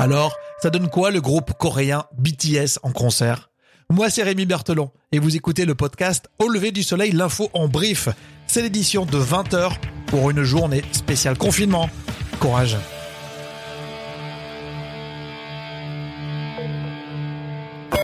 Alors, 0.00 0.36
ça 0.62 0.70
donne 0.70 0.88
quoi 0.88 1.10
le 1.10 1.20
groupe 1.20 1.54
coréen 1.54 2.04
BTS 2.16 2.78
en 2.84 2.92
concert? 2.92 3.50
Moi, 3.90 4.10
c'est 4.10 4.22
Rémi 4.22 4.46
Berthelon 4.46 4.92
et 5.10 5.18
vous 5.18 5.34
écoutez 5.34 5.64
le 5.64 5.74
podcast 5.74 6.30
Au 6.38 6.46
lever 6.48 6.70
du 6.70 6.84
soleil, 6.84 7.10
l'info 7.10 7.50
en 7.52 7.66
brief. 7.66 8.08
C'est 8.46 8.62
l'édition 8.62 9.06
de 9.06 9.18
20h 9.18 9.72
pour 10.06 10.30
une 10.30 10.44
journée 10.44 10.84
spéciale 10.92 11.36
confinement. 11.36 11.90
Courage. 12.38 12.76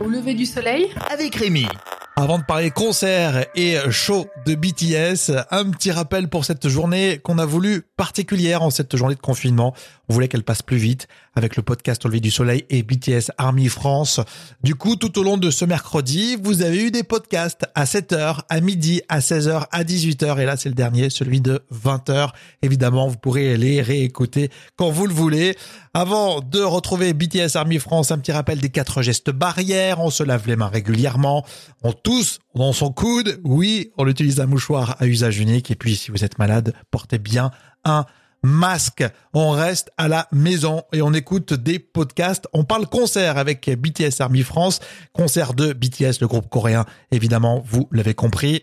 Au 0.01 0.09
lever 0.09 0.35
du 0.35 0.47
soleil 0.47 0.91
avec 1.13 1.37
Rémi. 1.37 1.69
Avant 2.17 2.39
de 2.39 2.45
parler 2.45 2.71
concert 2.71 3.47
et 3.57 3.77
show 3.91 4.27
de 4.47 4.55
BTS, 4.55 5.33
un 5.51 5.71
petit 5.71 5.91
rappel 5.91 6.29
pour 6.29 6.45
cette 6.45 6.69
journée 6.69 7.19
qu'on 7.19 7.39
a 7.39 7.47
voulu 7.47 7.83
particulière 7.97 8.63
en 8.63 8.71
cette 8.71 8.97
journée 8.97 9.17
de 9.17 9.21
confinement. 9.21 9.75
On 10.09 10.15
voulait 10.15 10.29
qu'elle 10.29 10.45
passe 10.45 10.63
plus 10.63 10.77
vite 10.77 11.09
avec 11.35 11.57
le 11.57 11.63
podcast 11.63 12.05
Au 12.05 12.09
lever 12.09 12.21
du 12.21 12.31
soleil 12.31 12.65
et 12.71 12.83
BTS 12.83 13.31
Army 13.39 13.69
France. 13.69 14.21
Du 14.63 14.75
coup, 14.75 14.97
tout 14.97 15.19
au 15.19 15.23
long 15.23 15.37
de 15.37 15.51
ce 15.51 15.65
mercredi, 15.65 16.37
vous 16.43 16.63
avez 16.63 16.85
eu 16.85 16.91
des 16.91 17.03
podcasts 17.03 17.65
à 17.75 17.85
7h, 17.85 18.41
à 18.49 18.61
midi, 18.61 19.03
à 19.09 19.21
16h, 19.21 19.67
à 19.71 19.85
18h 19.85 20.41
et 20.41 20.45
là 20.45 20.57
c'est 20.57 20.69
le 20.69 20.75
dernier, 20.75 21.11
celui 21.11 21.41
de 21.41 21.61
20h. 21.73 22.31
Évidemment, 22.63 23.09
vous 23.09 23.17
pourrez 23.17 23.57
les 23.57 23.83
réécouter 23.83 24.51
quand 24.77 24.91
vous 24.91 25.07
le 25.07 25.15
voulez. 25.15 25.57
Avant 25.93 26.41
de 26.41 26.61
retrouver 26.61 27.13
BTS 27.13 27.57
Army 27.57 27.79
France, 27.79 28.11
un 28.11 28.19
petit 28.19 28.33
rappel 28.33 28.59
des 28.59 28.71
quatre 28.71 29.03
gestes 29.03 29.31
barrières. 29.31 30.01
On 30.01 30.11
se 30.11 30.23
lave 30.23 30.47
les 30.47 30.57
mains 30.57 30.69
régulièrement. 30.69 31.45
On 31.83 31.93
tous 31.93 32.41
dans 32.55 32.73
son 32.73 32.91
coude. 32.91 33.41
Oui, 33.45 33.93
on 33.97 34.07
utilise 34.09 34.41
un 34.41 34.47
mouchoir 34.47 34.97
à 34.99 35.07
usage 35.07 35.39
unique. 35.39 35.71
Et 35.71 35.77
puis, 35.77 35.97
si 35.97 36.11
vous 36.11 36.25
êtes 36.25 36.39
malade, 36.39 36.75
portez 36.91 37.19
bien 37.19 37.51
un 37.85 38.07
masque. 38.45 39.05
On 39.33 39.51
reste 39.51 39.91
à 39.97 40.07
la 40.07 40.29
maison 40.31 40.83
et 40.93 41.03
on 41.03 41.13
écoute 41.13 41.55
des 41.55 41.79
podcasts. 41.79 42.47
On 42.53 42.65
parle 42.65 42.87
concert 42.87 43.39
avec 43.39 43.69
BTS 43.69 44.21
Army 44.21 44.43
France, 44.43 44.81
concert 45.13 45.55
de 45.55 45.73
BTS, 45.73 46.21
le 46.21 46.29
groupe 46.29 46.49
coréen. 46.49 46.85
Évidemment, 47.11 47.63
vous 47.67 47.89
l'avez 47.91 48.15
compris. 48.15 48.63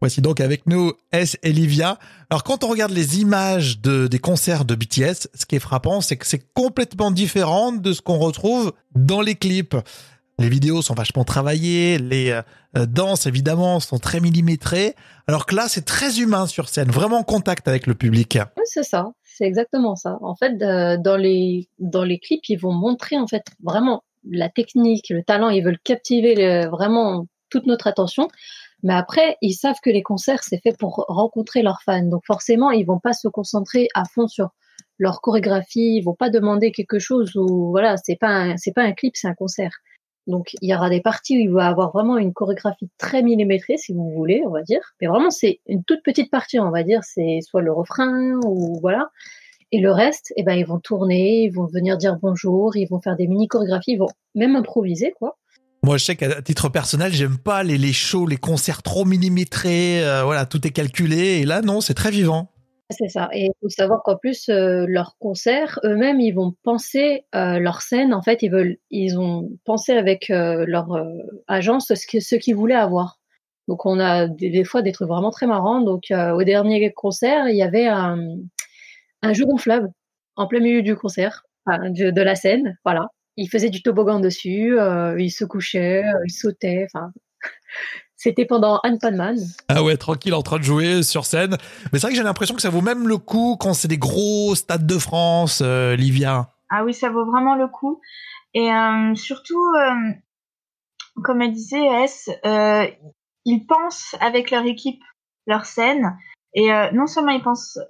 Voici 0.00 0.20
donc 0.20 0.40
avec 0.40 0.66
nous 0.66 0.92
S 1.12 1.38
et 1.44 1.52
Livia. 1.52 1.96
Alors 2.28 2.42
quand 2.42 2.64
on 2.64 2.68
regarde 2.68 2.90
les 2.90 3.20
images 3.20 3.80
de, 3.80 4.08
des 4.08 4.18
concerts 4.18 4.64
de 4.64 4.74
BTS, 4.74 5.28
ce 5.32 5.46
qui 5.46 5.54
est 5.56 5.60
frappant, 5.60 6.00
c'est 6.00 6.16
que 6.16 6.26
c'est 6.26 6.44
complètement 6.54 7.12
différent 7.12 7.72
de 7.72 7.92
ce 7.92 8.02
qu'on 8.02 8.18
retrouve 8.18 8.72
dans 8.96 9.20
les 9.20 9.36
clips. 9.36 9.76
Les 10.42 10.48
vidéos 10.48 10.82
sont 10.82 10.94
vachement 10.94 11.22
travaillées, 11.22 11.98
les 11.98 12.32
euh, 12.76 12.86
danses 12.86 13.26
évidemment 13.26 13.78
sont 13.78 13.98
très 13.98 14.18
millimétrées, 14.18 14.96
alors 15.28 15.46
que 15.46 15.54
là 15.54 15.66
c'est 15.68 15.84
très 15.84 16.18
humain 16.18 16.48
sur 16.48 16.68
scène, 16.68 16.90
vraiment 16.90 17.18
en 17.18 17.22
contact 17.22 17.68
avec 17.68 17.86
le 17.86 17.94
public. 17.94 18.38
C'est 18.64 18.82
ça, 18.82 19.12
c'est 19.22 19.44
exactement 19.44 19.94
ça. 19.94 20.18
En 20.20 20.34
fait, 20.34 20.58
dans 20.58 21.16
les 21.16 21.68
dans 21.78 22.02
les 22.02 22.18
clips, 22.18 22.48
ils 22.48 22.56
vont 22.56 22.72
montrer 22.72 23.18
en 23.18 23.28
fait 23.28 23.44
vraiment 23.62 24.02
la 24.28 24.48
technique, 24.48 25.10
le 25.10 25.22
talent, 25.22 25.48
ils 25.48 25.62
veulent 25.62 25.78
captiver 25.78 26.66
vraiment 26.66 27.26
toute 27.48 27.66
notre 27.66 27.86
attention. 27.86 28.26
Mais 28.82 28.94
après, 28.94 29.36
ils 29.42 29.54
savent 29.54 29.78
que 29.80 29.90
les 29.90 30.02
concerts, 30.02 30.42
c'est 30.42 30.60
fait 30.60 30.76
pour 30.76 31.04
rencontrer 31.06 31.62
leurs 31.62 31.82
fans. 31.82 32.02
Donc 32.02 32.22
forcément, 32.26 32.72
ils 32.72 32.84
vont 32.84 32.98
pas 32.98 33.12
se 33.12 33.28
concentrer 33.28 33.86
à 33.94 34.02
fond 34.12 34.26
sur 34.26 34.48
leur 34.98 35.20
chorégraphie. 35.20 35.98
Ils 35.98 36.02
vont 36.02 36.16
pas 36.16 36.30
demander 36.30 36.72
quelque 36.72 36.98
chose 36.98 37.36
où, 37.36 37.70
voilà, 37.70 37.96
c'est 37.96 38.16
pas 38.16 38.56
c'est 38.56 38.72
pas 38.72 38.82
un 38.82 38.92
clip, 38.92 39.14
c'est 39.16 39.28
un 39.28 39.34
concert. 39.34 39.70
Donc 40.26 40.54
il 40.60 40.70
y 40.70 40.74
aura 40.74 40.88
des 40.88 41.00
parties 41.00 41.36
où 41.36 41.40
il 41.40 41.50
va 41.50 41.66
avoir 41.66 41.92
vraiment 41.92 42.18
une 42.18 42.32
chorégraphie 42.32 42.88
très 42.98 43.22
millimétrée, 43.22 43.76
si 43.76 43.92
vous 43.92 44.10
voulez, 44.10 44.42
on 44.46 44.50
va 44.50 44.62
dire. 44.62 44.80
Mais 45.00 45.06
vraiment, 45.06 45.30
c'est 45.30 45.60
une 45.66 45.84
toute 45.84 46.02
petite 46.02 46.30
partie, 46.30 46.60
on 46.60 46.70
va 46.70 46.82
dire. 46.82 47.00
C'est 47.02 47.40
soit 47.42 47.62
le 47.62 47.72
refrain 47.72 48.38
ou 48.44 48.78
voilà. 48.80 49.10
Et 49.72 49.80
le 49.80 49.90
reste, 49.90 50.32
eh 50.36 50.42
ben, 50.42 50.54
ils 50.54 50.66
vont 50.66 50.78
tourner, 50.78 51.44
ils 51.44 51.50
vont 51.50 51.66
venir 51.66 51.96
dire 51.96 52.18
bonjour, 52.20 52.76
ils 52.76 52.86
vont 52.86 53.00
faire 53.00 53.16
des 53.16 53.26
mini 53.26 53.48
chorégraphies, 53.48 53.92
ils 53.92 53.98
vont 53.98 54.10
même 54.34 54.54
improviser, 54.54 55.14
quoi. 55.18 55.38
Moi, 55.84 55.96
je 55.96 56.04
sais 56.04 56.14
qu'à 56.14 56.40
titre 56.42 56.68
personnel, 56.68 57.12
j'aime 57.12 57.38
pas 57.38 57.64
les, 57.64 57.92
shows, 57.92 58.26
les 58.26 58.36
concerts 58.36 58.82
trop 58.82 59.04
millimétrés. 59.04 60.04
Euh, 60.04 60.22
voilà, 60.22 60.46
tout 60.46 60.64
est 60.64 60.70
calculé. 60.70 61.40
Et 61.40 61.44
là, 61.44 61.60
non, 61.60 61.80
c'est 61.80 61.94
très 61.94 62.12
vivant. 62.12 62.52
C'est 62.90 63.08
ça. 63.08 63.30
Et 63.32 63.46
il 63.46 63.52
faut 63.60 63.68
savoir 63.70 64.02
qu'en 64.02 64.16
plus, 64.16 64.48
leurs 64.48 65.16
concerts, 65.18 65.80
eux-mêmes, 65.84 66.20
ils 66.20 66.32
vont 66.32 66.54
penser 66.62 67.24
leur 67.32 67.80
scène. 67.82 68.12
En 68.12 68.22
fait, 68.22 68.42
ils 68.42 68.50
veulent, 68.50 68.76
ils 68.90 69.18
ont 69.18 69.50
pensé 69.64 69.92
avec 69.92 70.30
euh, 70.30 70.64
leur 70.66 70.88
agence 71.48 71.92
ce 71.94 72.36
qu'ils 72.36 72.56
voulaient 72.56 72.74
avoir. 72.74 73.18
Donc, 73.68 73.86
on 73.86 73.98
a 73.98 74.26
des, 74.28 74.64
fois 74.64 74.82
des 74.82 74.92
trucs 74.92 75.08
vraiment 75.08 75.30
très 75.30 75.46
marrants. 75.46 75.80
Donc, 75.80 76.04
au 76.10 76.42
dernier 76.44 76.92
concert, 76.92 77.48
il 77.48 77.56
y 77.56 77.62
avait 77.62 77.86
un, 77.86 78.18
un 79.22 79.32
jeu 79.32 79.46
gonflable 79.46 79.88
en 80.36 80.46
plein 80.46 80.60
milieu 80.60 80.82
du 80.82 80.96
concert, 80.96 81.44
de, 81.66 82.22
la 82.22 82.34
scène. 82.34 82.76
Voilà 82.84 83.08
il 83.36 83.48
faisait 83.48 83.70
du 83.70 83.82
toboggan 83.82 84.20
dessus, 84.20 84.78
euh, 84.78 85.16
il 85.18 85.30
se 85.30 85.44
couchait, 85.44 86.04
euh, 86.04 86.24
il 86.26 86.30
sautait, 86.32 86.86
enfin. 86.92 87.12
C'était 88.22 88.44
pendant 88.44 88.78
Anne 88.84 89.00
Panman. 89.00 89.36
Ah 89.66 89.82
ouais, 89.82 89.96
tranquille 89.96 90.32
en 90.32 90.42
train 90.42 90.58
de 90.58 90.62
jouer 90.62 91.02
sur 91.02 91.26
scène. 91.26 91.56
Mais 91.92 91.98
c'est 91.98 92.02
vrai 92.02 92.10
que 92.10 92.16
j'ai 92.16 92.22
l'impression 92.22 92.54
que 92.54 92.62
ça 92.62 92.70
vaut 92.70 92.80
même 92.80 93.08
le 93.08 93.18
coup 93.18 93.56
quand 93.58 93.74
c'est 93.74 93.88
des 93.88 93.98
gros 93.98 94.54
stades 94.54 94.86
de 94.86 94.96
France, 94.96 95.60
euh, 95.60 95.96
Livia. 95.96 96.48
Ah 96.70 96.84
oui, 96.84 96.94
ça 96.94 97.10
vaut 97.10 97.24
vraiment 97.24 97.56
le 97.56 97.66
coup. 97.66 98.00
Et 98.54 98.72
euh, 98.72 99.16
surtout, 99.16 99.60
euh, 99.74 100.12
comme 101.24 101.42
elle 101.42 101.52
disait, 101.52 101.84
S, 102.04 102.30
euh, 102.46 102.86
ils 103.44 103.66
pensent 103.66 104.14
avec 104.20 104.52
leur 104.52 104.66
équipe 104.66 105.02
leur 105.48 105.66
scène. 105.66 106.16
Et 106.54 106.68
non 106.92 107.08
seulement 107.08 107.32
ils 107.32 107.42
pensent 107.42 107.80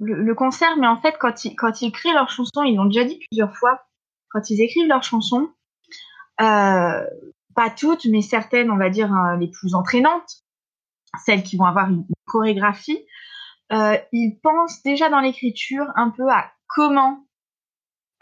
le, 0.00 0.22
le, 0.22 0.34
concert, 0.34 0.76
mais 0.76 0.86
en 0.86 1.00
fait, 1.00 1.16
quand 1.18 1.46
ils, 1.46 1.56
quand 1.56 1.80
ils 1.80 1.92
créent 1.92 2.12
leur 2.12 2.28
chanson, 2.28 2.62
ils 2.62 2.76
l'ont 2.76 2.84
déjà 2.84 3.04
dit 3.04 3.20
plusieurs 3.30 3.56
fois, 3.56 3.86
quand 4.28 4.50
ils 4.50 4.60
écrivent 4.60 4.88
leurs 4.88 5.04
chansons, 5.04 5.48
euh, 6.40 7.06
pas 7.56 7.70
toutes, 7.70 8.04
mais 8.04 8.22
certaines, 8.22 8.70
on 8.70 8.76
va 8.76 8.90
dire, 8.90 9.12
euh, 9.12 9.36
les 9.36 9.48
plus 9.48 9.74
entraînantes, 9.74 10.44
celles 11.24 11.42
qui 11.42 11.56
vont 11.56 11.64
avoir 11.64 11.88
une, 11.88 12.04
chorégraphie, 12.26 12.98
euh, 13.72 13.96
ils 14.12 14.38
pensent 14.42 14.82
déjà 14.82 15.08
dans 15.08 15.20
l'écriture 15.20 15.86
un 15.94 16.10
peu 16.10 16.28
à 16.28 16.50
comment 16.68 17.24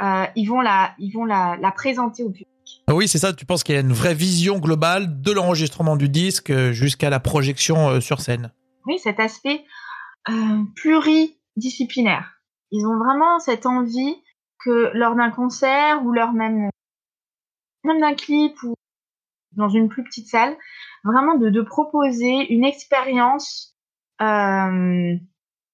euh, 0.03 0.27
ils 0.37 0.47
vont 0.47 0.61
la, 0.61 0.95
ils 0.99 1.11
vont 1.11 1.25
la, 1.25 1.57
la 1.57 1.73
présenter 1.73 2.23
au 2.23 2.31
public. 2.31 2.49
Ah 2.87 2.95
oui, 2.95 3.09
c'est 3.09 3.19
ça. 3.19 3.33
Tu 3.33 3.47
penses 3.47 3.65
qu'il 3.65 3.75
y 3.75 3.79
a 3.79 3.81
une 3.81 3.93
vraie 3.93 4.15
vision 4.15 4.59
globale 4.59 5.23
de 5.23 5.33
l'enregistrement 5.33 5.97
du 5.97 6.09
disque 6.09 6.53
jusqu'à 6.73 7.09
la 7.09 7.19
projection 7.19 8.01
sur 8.01 8.21
scène? 8.21 8.53
Oui, 8.87 8.99
cet 8.99 9.21
aspect 9.21 9.65
pluridisciplinaire. 10.77 12.41
Ils 12.71 12.87
ont 12.87 12.99
vraiment 12.99 13.39
cette 13.39 13.67
envie 13.67 14.17
que 14.65 14.91
lors 14.95 15.15
d'un 15.15 15.31
concert 15.31 16.05
ou 16.05 16.13
lors 16.13 16.33
même 16.33 16.71
même 17.85 18.01
d'un 18.01 18.15
clip 18.15 18.63
ou 18.63 18.75
dans 19.57 19.69
une 19.69 19.89
plus 19.89 20.05
petite 20.05 20.29
salle, 20.29 20.57
vraiment 21.05 21.37
de, 21.37 21.61
proposer 21.63 22.53
une 22.53 22.65
expérience, 22.65 23.77
euh, 24.21 25.15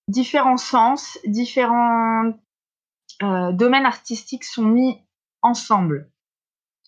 différents 0.09 0.57
sens, 0.57 1.19
différents 1.25 2.33
euh, 3.23 3.53
domaines 3.53 3.87
artistiques 3.87 4.45
sont 4.45 4.65
mis 4.65 4.99
ensemble. 5.43 6.11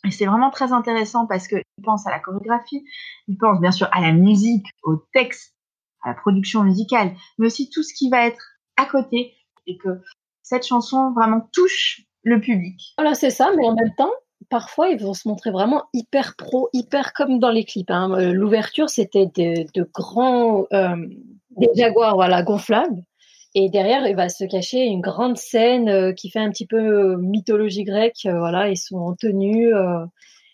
Et 0.04 0.10
c'est 0.10 0.26
vraiment 0.26 0.50
très 0.50 0.72
intéressant 0.72 1.26
parce 1.26 1.47
qu'ils 1.47 1.62
pensent 1.84 2.06
à 2.06 2.10
la 2.10 2.19
chorégraphie, 2.19 2.84
ils 3.28 3.38
pensent 3.38 3.60
bien 3.60 3.70
sûr 3.70 3.88
à 3.92 4.00
la 4.00 4.12
musique, 4.12 4.66
au 4.82 4.97
texte, 5.12 5.54
à 6.03 6.09
la 6.09 6.14
production 6.14 6.64
musicale, 6.64 7.14
mais 7.38 7.47
aussi 7.47 7.70
tout 7.70 7.82
ce 7.82 7.94
qui 7.94 8.10
va 8.10 8.26
être 8.26 8.42
à 8.76 8.86
côté 8.86 9.34
et 9.66 9.76
que 9.76 10.00
cette 10.42 10.66
chanson 10.66 11.12
vraiment 11.12 11.48
touche 11.53 12.03
le 12.24 12.41
public. 12.41 12.94
Voilà, 12.98 13.14
c'est 13.14 13.30
ça, 13.30 13.50
mais 13.56 13.64
en 13.66 13.74
même 13.74 13.94
temps, 13.97 14.10
parfois 14.48 14.88
ils 14.88 15.00
vont 15.00 15.14
se 15.14 15.28
montrer 15.28 15.50
vraiment 15.50 15.84
hyper 15.92 16.34
pro, 16.36 16.69
hyper 16.72 17.12
comme 17.12 17.38
dans 17.38 17.50
les 17.50 17.64
clips. 17.64 17.91
Hein. 17.91 18.12
Euh, 18.12 18.32
l'ouverture, 18.32 18.88
c'était 18.88 19.26
de, 19.26 19.66
de, 19.75 19.88
grands 19.92 20.66
euh, 20.72 20.97
des 21.56 21.69
jaguars, 21.75 22.14
voilà, 22.14 22.42
gonflables. 22.42 23.03
Et 23.54 23.69
derrière, 23.69 24.06
il 24.06 24.16
va 24.16 24.28
se 24.28 24.44
cacher 24.44 24.84
une 24.84 25.03
grande 25.03 25.36
scène 25.36 25.89
euh, 25.89 26.12
qui 26.12 26.30
fait 26.30 26.39
un 26.39 26.50
petit 26.50 26.66
peu 26.66 27.16
mythologie 27.16 27.84
grecque. 27.84 28.24
Voilà, 28.24 28.68
ils 28.68 28.77
sont 28.77 28.97
en 28.97 29.15
tenue 29.15 29.72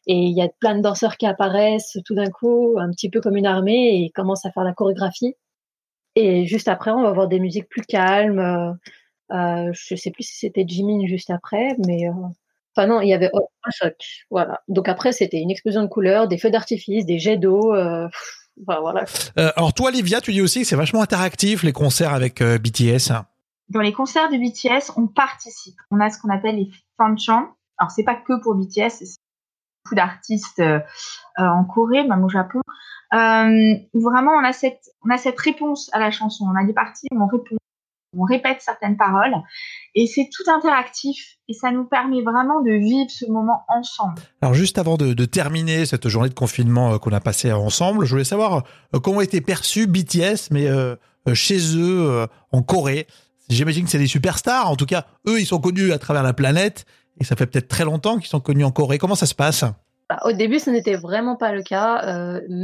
et 0.06 0.17
il 0.17 0.37
y 0.37 0.43
a 0.43 0.49
plein 0.49 0.75
de 0.76 0.82
danseurs 0.82 1.17
qui 1.17 1.26
apparaissent 1.26 1.99
tout 2.05 2.14
d'un 2.14 2.31
coup, 2.31 2.76
un 2.79 2.91
petit 2.91 3.11
peu 3.11 3.20
comme 3.20 3.37
une 3.37 3.46
armée, 3.46 3.91
et 3.91 3.96
ils 3.96 4.11
commencent 4.11 4.46
à 4.46 4.50
faire 4.50 4.64
la 4.64 4.73
chorégraphie. 4.73 5.34
Et 6.17 6.46
juste 6.46 6.67
après, 6.67 6.91
on 6.91 7.02
va 7.02 7.11
avoir 7.11 7.29
des 7.29 7.41
musiques 7.41 7.69
plus 7.69 7.82
calmes. 7.82 8.76
Je 9.31 9.94
sais 9.96 10.11
plus 10.11 10.25
si 10.25 10.38
c'était 10.38 10.64
Jimin 10.67 11.06
juste 11.06 11.31
après, 11.31 11.76
mais. 11.87 12.08
Enfin 12.79 12.87
non, 12.87 13.01
il 13.01 13.09
y 13.09 13.15
avait 13.15 13.31
un 13.35 13.71
choc. 13.71 13.95
Voilà. 14.31 14.61
Donc 14.69 14.89
après, 14.89 15.13
c'était 15.13 15.39
une 15.39 15.51
explosion 15.51 15.83
de 15.83 15.89
couleurs, 15.89 16.29
des 16.29 16.39
feux 16.39 16.51
d'artifice, 16.51 17.05
des 17.05 17.19
jets 17.19 17.37
d'eau. 17.37 17.75
Euh... 17.75 18.09
Enfin, 18.63 18.81
voilà. 18.81 19.05
Euh, 19.39 19.51
alors 19.57 19.75
toi, 19.75 19.91
Livia, 19.91 20.21
tu 20.21 20.33
dis 20.33 20.41
aussi 20.41 20.61
que 20.61 20.67
c'est 20.67 20.77
vachement 20.77 21.03
interactif 21.03 21.63
les 21.63 21.73
concerts 21.73 22.13
avec 22.13 22.41
euh, 22.41 22.59
BTS. 22.59 23.13
Dans 23.69 23.81
les 23.81 23.93
concerts 23.93 24.31
de 24.31 24.37
BTS, 24.37 24.93
on 24.97 25.07
participe. 25.07 25.77
On 25.91 26.01
a 26.01 26.11
ce 26.11 26.19
qu'on 26.21 26.31
appelle 26.31 26.57
les 26.57 26.71
fanchants. 26.97 27.55
Alors 27.79 27.91
c'est 27.91 28.03
pas 28.03 28.17
que 28.17 28.41
pour 28.43 28.55
BTS, 28.55 28.91
c'est 28.91 29.19
beaucoup 29.85 29.95
d'artistes 29.95 30.61
euh, 30.61 30.81
en 31.37 31.65
Corée, 31.65 32.05
même 32.05 32.25
au 32.25 32.29
Japon. 32.29 32.61
Euh, 33.15 33.75
vraiment, 33.95 34.33
on 34.33 34.45
a 34.45 34.53
cette, 34.53 34.91
on 35.05 35.11
a 35.11 35.19
cette 35.19 35.39
réponse 35.39 35.91
à 35.93 35.99
la 35.99 36.11
chanson. 36.11 36.47
On 36.51 36.57
a 36.57 36.65
des 36.65 36.73
parties 36.73 37.07
où 37.13 37.23
on 37.23 37.27
répond 37.27 37.57
on 38.16 38.25
répète 38.25 38.58
certaines 38.60 38.96
paroles 38.96 39.34
et 39.94 40.06
c'est 40.06 40.28
tout 40.32 40.50
interactif 40.50 41.37
et 41.49 41.52
ça 41.52 41.70
nous 41.70 41.84
permet 41.84 42.22
vraiment 42.22 42.62
de 42.62 42.72
vivre 42.72 43.10
ce 43.10 43.26
moment 43.26 43.64
ensemble. 43.69 44.20
Alors 44.40 44.55
juste 44.55 44.78
avant 44.78 44.96
de, 44.96 45.25
terminer 45.25 45.87
cette 45.87 46.08
journée 46.08 46.28
de 46.28 46.34
confinement 46.34 46.94
euh, 46.94 46.99
qu'on 46.99 47.12
a 47.12 47.20
passé 47.20 47.52
ensemble, 47.52 48.05
je 48.05 48.10
voulais 48.10 48.25
savoir 48.25 48.64
euh, 48.94 49.00
comment 49.00 49.20
était 49.20 49.40
perçu 49.40 49.87
BTS, 49.87 50.50
mais 50.50 50.66
euh, 50.69 50.96
chez 51.34 51.76
eux 51.76 52.26
en 52.52 52.62
Corée? 52.62 53.06
J'imagine 53.50 53.84
que 53.84 53.90
c'est 53.90 53.99
des 53.99 54.06
superstars. 54.06 54.70
En 54.70 54.76
tout 54.76 54.87
cas, 54.87 55.06
eux, 55.26 55.40
ils 55.40 55.46
sont 55.46 55.58
connus 55.58 55.93
à 55.93 55.99
travers 55.99 56.22
la 56.22 56.32
planète 56.32 56.87
et 57.20 57.25
ça 57.25 57.37
fait 57.37 57.46
peut-être 57.46 57.69
très 57.69 57.84
longtemps 57.84 58.16
qu'ils 58.16 58.28
sont 58.28 58.40
connus 58.40 58.64
en 58.64 58.70
Corée. 58.70 58.96
Comment 58.96 59.14
ça 59.14 59.26
se 59.26 59.34
passe? 59.34 59.64
Bah, 60.08 60.20
Au 60.25 60.32
début, 60.32 60.58
ce 60.58 60.70
n'était 60.70 60.96
vraiment 60.96 61.37
pas 61.37 61.52
le 61.52 61.62
cas. 61.62 62.00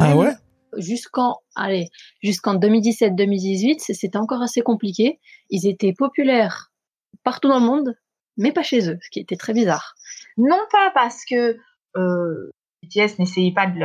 ah 0.01 0.17
ouais? 0.17 0.33
Jusqu'en 0.79 1.39
allez 1.55 1.89
jusqu'en 2.23 2.57
2017-2018, 2.57 3.93
c'était 3.95 4.19
encore 4.19 4.43
assez 4.43 4.63
compliqué. 4.63 5.21
Ils 5.51 5.67
étaient 5.67 5.93
populaires 5.93 6.73
partout 7.23 7.49
dans 7.49 7.59
le 7.59 7.67
monde, 7.67 7.97
mais 8.37 8.53
pas 8.53 8.63
chez 8.63 8.91
eux, 8.91 8.99
ce 9.03 9.11
qui 9.11 9.21
était 9.21 9.37
très 9.37 9.53
bizarre. 9.53 9.95
Non 10.37 10.61
pas 10.71 10.91
parce 10.95 11.25
que 11.25 11.57
euh, 11.97 12.51
BTS 12.83 13.19
n'essayait 13.19 13.55
pas 13.55 13.67
de 13.67 13.81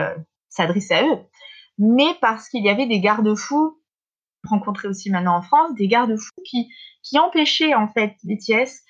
s'adresser 0.49 0.93
à 0.93 1.03
eux, 1.07 1.19
mais 1.77 2.15
parce 2.21 2.49
qu'il 2.49 2.63
y 2.65 2.69
avait 2.69 2.87
des 2.87 2.99
garde-fous 2.99 3.79
rencontrés 4.47 4.87
aussi 4.87 5.09
maintenant 5.09 5.35
en 5.35 5.41
France, 5.41 5.73
des 5.75 5.87
garde-fous 5.87 6.41
qui 6.45 6.69
qui 7.03 7.19
empêchaient 7.19 7.75
en 7.75 7.87
fait 7.87 8.15
BTS 8.23 8.83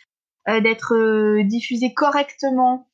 euh, 0.47 0.61
d'être 0.61 0.95
euh, 0.95 1.43
diffusé 1.43 1.93
correctement 1.93 2.88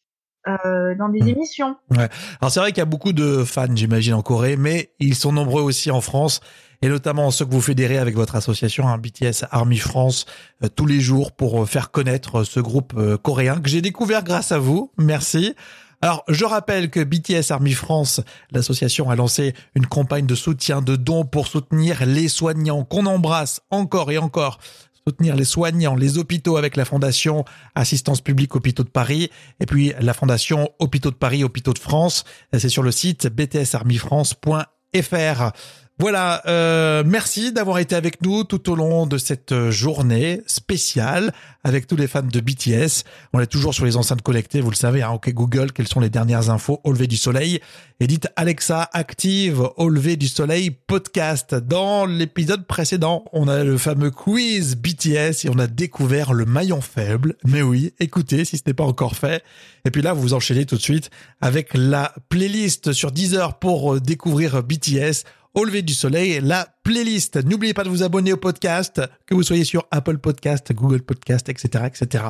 euh, 0.48 0.96
dans 0.96 1.10
des 1.10 1.22
mmh. 1.22 1.28
émissions. 1.30 1.76
Ouais. 1.92 2.10
Alors 2.42 2.52
c'est 2.52 2.60
vrai 2.60 2.72
qu'il 2.72 2.80
y 2.80 2.82
a 2.82 2.86
beaucoup 2.86 3.14
de 3.14 3.44
fans, 3.44 3.74
j'imagine, 3.74 4.14
en 4.14 4.22
Corée, 4.22 4.58
mais 4.58 4.92
ils 5.00 5.16
sont 5.16 5.32
nombreux 5.32 5.62
aussi 5.62 5.92
en 5.92 6.02
France, 6.02 6.40
et 6.82 6.88
notamment 6.88 7.32
ceux 7.32 7.46
que 7.46 7.52
vous 7.52 7.62
fédérez 7.62 7.98
avec 7.98 8.16
votre 8.16 8.36
association, 8.36 8.88
hein, 8.88 8.98
BTS 8.98 9.46
Army 9.52 9.78
France, 9.78 10.26
euh, 10.64 10.68
tous 10.68 10.86
les 10.86 11.00
jours 11.00 11.32
pour 11.32 11.64
euh, 11.64 11.66
faire 11.66 11.92
connaître 11.92 12.44
ce 12.44 12.60
groupe 12.60 12.94
coréen 13.22 13.60
que 13.60 13.70
j'ai 13.70 13.82
découvert 13.82 14.24
grâce 14.24 14.52
à 14.52 14.60
vous. 14.60 14.92
Merci. 14.98 15.56
Alors, 16.02 16.24
je 16.28 16.46
rappelle 16.46 16.92
que 16.92 17.00
BTS 17.04 17.52
Army 17.52 17.74
France, 17.74 18.22
l'association 18.52 19.10
a 19.10 19.16
lancé 19.16 19.54
une 19.74 19.88
campagne 19.88 20.28
de 20.28 20.36
soutien, 20.36 20.82
de 20.82 20.96
dons 20.96 21.26
pour 21.26 21.48
soutenir 21.48 22.06
les 22.06 22.28
soignants 22.28 22.84
qu'on 22.84 23.08
embrasse 23.08 23.62
encore 23.72 24.12
et 24.12 24.20
encore 24.20 24.60
soutenir 25.08 25.36
les 25.36 25.46
soignants, 25.46 25.96
les 25.96 26.18
hôpitaux 26.18 26.58
avec 26.58 26.76
la 26.76 26.84
Fondation 26.84 27.46
Assistance 27.76 28.22
publique 28.22 28.56
Hôpitaux 28.56 28.84
de 28.84 28.90
Paris 28.90 29.30
et 29.60 29.68
puis 29.68 29.94
la 30.00 30.16
Fondation 30.16 30.72
Hôpitaux 30.80 31.12
de 31.12 31.16
Paris, 31.16 31.44
Hôpitaux 31.44 31.74
de 31.74 31.80
France. 31.80 32.24
C'est 32.58 32.70
sur 32.70 32.82
le 32.82 32.90
site 32.90 33.28
btsarmifrance.fr. 33.28 35.52
Voilà, 35.98 36.42
euh, 36.46 37.06
merci 37.06 37.54
d'avoir 37.54 37.80
été 37.80 37.96
avec 37.96 38.22
nous 38.22 38.44
tout 38.44 38.70
au 38.70 38.76
long 38.76 39.08
de 39.08 39.18
cette 39.18 39.70
journée 39.70 40.42
spéciale 40.46 41.34
avec 41.64 41.88
tous 41.88 41.96
les 41.96 42.08
fans 42.08 42.22
de 42.22 42.40
BTS. 42.42 43.06
On 43.32 43.40
est 43.40 43.48
toujours 43.48 43.74
sur 43.74 43.86
les 43.86 43.96
enceintes 43.96 44.22
collectées, 44.22 44.60
vous 44.60 44.72
le 44.72 44.76
savez, 44.76 45.04
hein, 45.04 45.12
ok 45.12 45.32
Google, 45.32 45.72
quelles 45.72 45.88
sont 45.88 46.02
les 46.02 46.10
dernières 46.10 46.50
infos 46.50 46.82
au 46.84 46.92
lever 46.92 47.08
du 47.08 47.16
soleil? 47.16 47.62
Et 48.02 48.08
dites 48.08 48.28
Alexa 48.36 48.90
active 48.92 49.70
au 49.78 49.88
lever 49.88 50.18
du 50.18 50.28
soleil 50.28 50.70
podcast. 50.70 51.56
Dans 51.56 52.06
l'épisode 52.06 52.68
précédent, 52.68 53.24
on 53.32 53.48
a 53.48 53.64
le 53.64 53.78
fameux 53.78 54.12
quiz 54.12 54.76
BTS 54.76 55.46
et 55.46 55.50
on 55.50 55.60
a 55.60 55.68
découvert 55.68 56.34
le 56.34 56.44
maillon 56.44 56.82
faible. 56.82 57.36
Mais 57.46 57.62
oui, 57.62 57.94
écoutez 58.02 58.44
si 58.44 58.58
ce 58.58 58.64
n'est 58.68 58.74
pas 58.74 58.84
encore 58.84 59.16
fait. 59.16 59.46
Et 59.86 59.92
puis 59.92 60.02
là, 60.02 60.12
vous 60.12 60.34
enchaînez 60.34 60.66
tout 60.66 60.76
de 60.76 60.82
suite 60.82 61.10
avec 61.40 61.70
la 61.74 62.14
playlist 62.28 62.92
sur 62.92 63.14
Deezer 63.14 63.60
pour 63.60 64.02
découvrir 64.02 64.62
BTS 64.62 65.24
au 65.56 65.64
lever 65.64 65.82
du 65.82 65.94
soleil, 65.94 66.40
la 66.42 66.68
playlist. 66.84 67.44
N'oubliez 67.44 67.74
pas 67.74 67.84
de 67.84 67.90
vous 67.90 68.04
abonner 68.04 68.34
au 68.34 68.38
podcast, 68.38 69.02
que 69.26 69.34
vous 69.34 69.44
soyez 69.44 69.64
sur 69.64 69.88
Apple 69.90 70.18
Podcast, 70.18 70.72
Google 70.74 71.02
Podcast, 71.02 71.50
etc., 71.50 71.86
etc. 71.88 72.26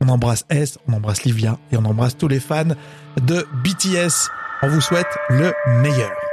On 0.00 0.08
embrasse 0.08 0.44
S, 0.50 0.78
on 0.86 0.92
embrasse 0.92 1.24
Livia 1.24 1.58
et 1.72 1.76
on 1.76 1.84
embrasse 1.84 2.16
tous 2.16 2.28
les 2.28 2.40
fans 2.40 2.64
de 3.20 3.46
BTS. 3.64 4.30
On 4.62 4.68
vous 4.68 4.80
souhaite 4.80 5.08
le 5.30 5.52
meilleur. 5.82 6.25